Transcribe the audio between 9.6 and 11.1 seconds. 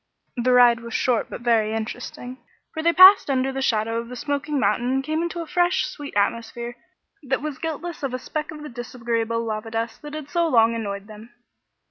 dust that had so long annoyed